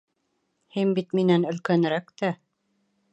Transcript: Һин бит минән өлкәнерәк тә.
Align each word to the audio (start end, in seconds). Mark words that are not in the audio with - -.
Һин 0.77 0.95
бит 0.99 1.13
минән 1.19 1.45
өлкәнерәк 1.51 2.09
тә. 2.23 2.35